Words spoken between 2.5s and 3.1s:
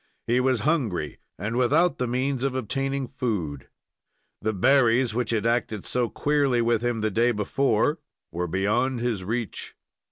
obtaining